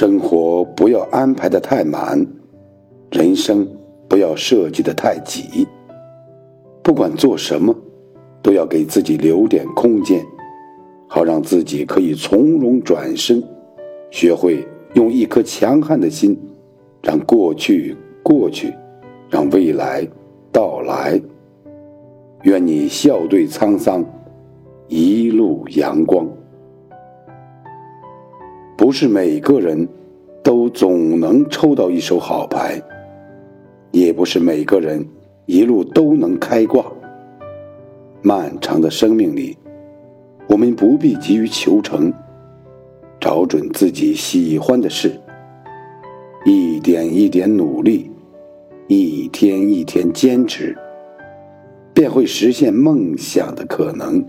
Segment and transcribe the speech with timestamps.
[0.00, 2.26] 生活不要安排的太满，
[3.10, 3.68] 人生
[4.08, 5.68] 不要设计的太挤。
[6.82, 7.76] 不管做什么，
[8.40, 10.24] 都要给自己留点空间，
[11.06, 13.44] 好让自己可以从容转身，
[14.10, 16.34] 学会用一颗强悍的心，
[17.02, 18.72] 让过去过去，
[19.28, 20.08] 让未来
[20.50, 21.20] 到来。
[22.44, 24.02] 愿你笑对沧桑，
[24.88, 26.26] 一路阳光。
[28.90, 29.86] 不是每个人
[30.42, 32.82] 都总能抽到一手好牌，
[33.92, 35.06] 也不是每个人
[35.46, 36.84] 一路都能开挂。
[38.20, 39.56] 漫长的生命里，
[40.48, 42.12] 我们不必急于求成，
[43.20, 45.12] 找准自己喜欢的事，
[46.44, 48.10] 一点一点努力，
[48.88, 50.76] 一天一天坚持，
[51.94, 54.24] 便会实现梦想的可能。